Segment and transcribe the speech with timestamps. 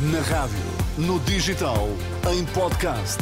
[0.00, 0.56] Na rádio,
[0.96, 1.88] no digital,
[2.30, 3.18] em podcast.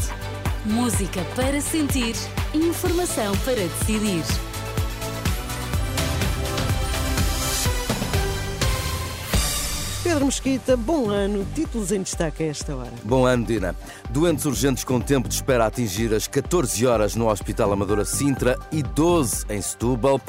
[0.63, 2.15] Música para sentir,
[2.53, 4.23] informação para decidir.
[10.03, 11.47] Pedro Mesquita, bom ano.
[11.55, 12.93] Títulos em destaque a esta hora.
[13.03, 13.75] Bom ano, Dina.
[14.11, 18.59] Doentes urgentes com tempo de espera a atingir as 14 horas no Hospital Amadora Sintra
[18.71, 20.21] e 12 em Setúbal.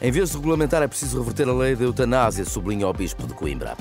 [0.00, 3.34] Em vez de regulamentar, é preciso reverter a lei da eutanásia, sublinha o Bispo de
[3.34, 3.76] Coimbra.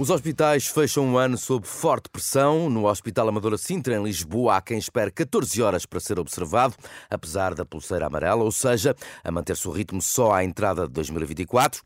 [0.00, 2.70] Os hospitais fecham um ano sob forte pressão.
[2.70, 6.74] No Hospital Amadora Sintra, em Lisboa, há quem espere 14 horas para ser observado,
[7.10, 11.82] apesar da pulseira amarela, ou seja, a manter-se o ritmo só à entrada de 2024.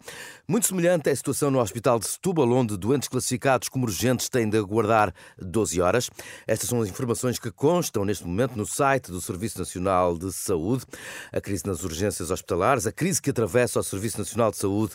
[0.46, 4.48] Muito semelhante é a situação no Hospital de Setúbal, onde doentes classificados como urgentes têm
[4.48, 6.08] de aguardar 12 horas.
[6.46, 10.84] Estas são as informações que constam neste momento no site do Serviço Nacional de Saúde.
[11.32, 14.94] A crise nas urgências hospitalares, a crise que atravessa o Serviço Nacional de Saúde,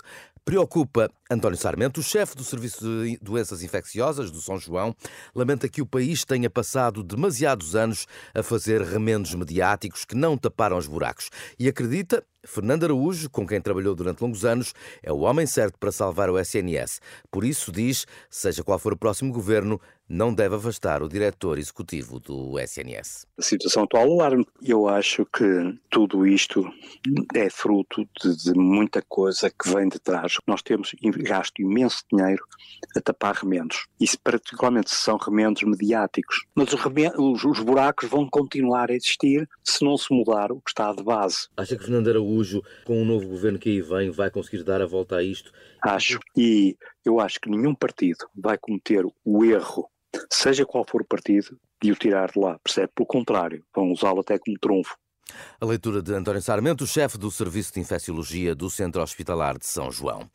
[0.50, 4.96] Preocupa António Sarmento, o chefe do Serviço de Doenças Infecciosas do São João,
[5.36, 10.76] lamenta que o país tenha passado demasiados anos a fazer remendos mediáticos que não taparam
[10.76, 14.74] os buracos e acredita Fernando Araújo, com quem trabalhou durante longos anos,
[15.04, 17.02] é o homem certo para salvar o SNS.
[17.30, 22.20] Por isso, diz, seja qual for o próximo governo, não deve afastar o diretor executivo
[22.20, 23.28] do SNS.
[23.38, 24.46] A situação atual alarme.
[24.62, 26.68] Eu acho que tudo isto
[27.36, 30.38] é fruto de, de, muita coisa que vem de trás.
[30.48, 32.44] Nós temos gasto imenso dinheiro
[32.98, 33.86] a tapar remendos.
[34.00, 36.46] Isso particularmente se são remendos mediáticos.
[36.56, 40.60] Mas os, remendos, os, os buracos vão continuar a existir se não se mudar o
[40.60, 41.48] que está de base.
[41.56, 42.29] Acha que Fernando Araújo,
[42.86, 45.52] com o novo governo que aí vem, vai conseguir dar a volta a isto?
[45.82, 46.20] Acho.
[46.38, 49.90] E eu acho que nenhum partido vai cometer o erro
[50.32, 52.92] seja qual for o partido, de o tirar de lá, percebe?
[52.96, 54.98] Pelo contrário, vão usá-lo até como trunfo.
[55.62, 59.92] A leitura de António Sarmento, chefe do Serviço de Infecciologia do Centro Hospitalar de São
[59.92, 60.30] João.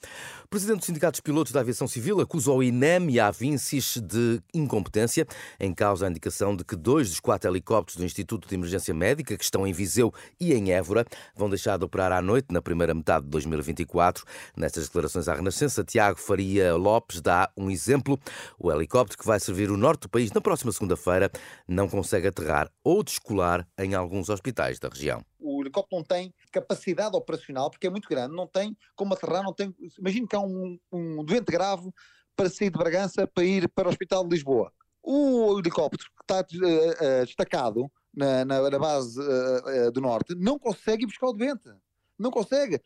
[0.45, 3.97] O presidente do Sindicato dos Pilotos da Aviação Civil acusa o INEM e a Avincis
[3.97, 5.27] de incompetência,
[5.59, 9.37] em causa a indicação de que dois dos quatro helicópteros do Instituto de Emergência Médica,
[9.37, 11.05] que estão em Viseu e em Évora,
[11.35, 14.25] vão deixar de operar à noite na primeira metade de 2024.
[14.57, 18.21] Nestas declarações à Renascença, Tiago Faria Lopes dá um exemplo.
[18.59, 21.31] O helicóptero que vai servir o norte do país na próxima segunda-feira
[21.67, 25.25] não consegue aterrar ou descolar em alguns hospitais da região.
[25.39, 29.53] O helicóptero não tem capacidade operacional, porque é muito grande, não tem como aterrar, não
[29.53, 29.75] tem.
[29.99, 31.91] Imagino que há um, um doente grave
[32.37, 34.73] para sair de Bragança para ir para o Hospital de Lisboa.
[35.03, 40.59] O helicóptero que está uh, uh, destacado na, na, na base uh, do Norte não
[40.59, 41.71] consegue buscar o doente.
[42.19, 42.81] Não consegue.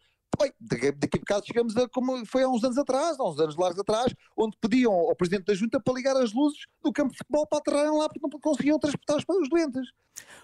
[0.61, 3.57] Daqui, daqui a bocado chegamos a como foi há uns anos atrás, há uns anos
[3.57, 7.19] largos atrás, onde pediam ao Presidente da Junta para ligar as luzes do campo de
[7.19, 9.89] futebol para aterrarem lá porque não conseguiam transportar os doentes.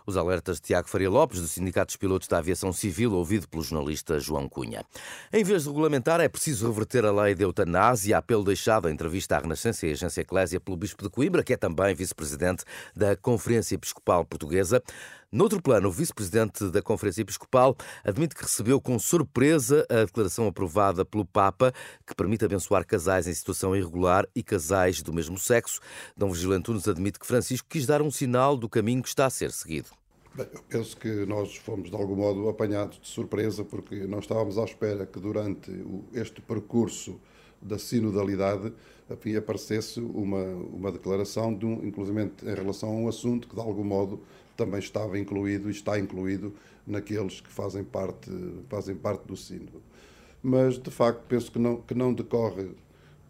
[0.07, 3.62] Os alertas de Tiago Faria Lopes, do Sindicato dos Pilotos da Aviação Civil, ouvido pelo
[3.62, 4.85] jornalista João Cunha.
[5.33, 9.37] Em vez de regulamentar, é preciso reverter a lei de eutanásia, apelo deixado em entrevista
[9.37, 12.65] à Renascença e à Agência Eclésia pelo Bispo de Coimbra, que é também vice-presidente
[12.95, 14.83] da Conferência Episcopal Portuguesa.
[15.35, 21.05] Noutro plano, o vice-presidente da Conferência Episcopal admite que recebeu com surpresa a declaração aprovada
[21.05, 21.73] pelo Papa
[22.06, 25.81] que permite abençoar casais em situação irregular e casais do mesmo sexo.
[26.17, 29.31] Dom Virgílio Antunes admite que Francisco quis dar um sinal do caminho que está a
[29.31, 29.88] ser seguido.
[30.34, 34.58] Bem, eu penso que nós fomos de algum modo apanhados de surpresa porque não estávamos
[34.58, 35.70] à espera que durante
[36.12, 37.20] este percurso
[37.62, 38.72] da sinodalidade
[39.38, 43.84] aparecesse uma, uma declaração, de um, inclusive em relação a um assunto que de algum
[43.84, 44.20] modo
[44.56, 46.54] também estava incluído e está incluído
[46.86, 48.31] naqueles que fazem parte,
[48.69, 49.82] fazem parte do sínodo.
[50.42, 52.70] Mas, de facto, penso que não, que não decorre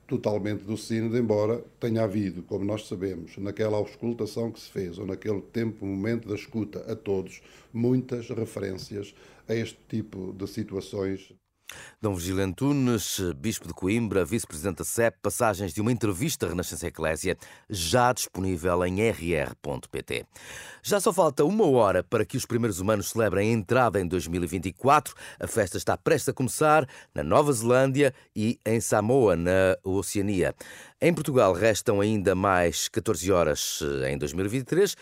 [0.07, 5.07] totalmente do sínodo, embora tenha havido, como nós sabemos, naquela auscultação que se fez, ou
[5.07, 7.43] naquele tempo, momento da escuta a todos,
[7.73, 9.15] muitas referências
[9.49, 11.33] a este tipo de situações
[12.01, 16.87] Dom Virgílio Antunes, Bispo de Coimbra, Vice-Presidente da CEP, passagens de uma entrevista à Renascença
[16.87, 17.37] Eclésia,
[17.69, 20.27] já disponível em rr.pt.
[20.83, 25.15] Já só falta uma hora para que os primeiros humanos celebrem a entrada em 2024.
[25.41, 30.55] A festa está prestes a começar na Nova Zelândia e em Samoa, na Oceania.
[31.01, 34.97] Em Portugal restam ainda mais 14 horas eh, em 2023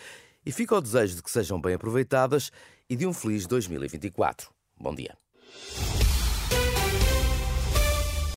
[0.45, 2.51] e fica o desejo de que sejam bem aproveitadas
[2.89, 4.49] e de um feliz 2024.
[4.79, 5.15] Bom dia.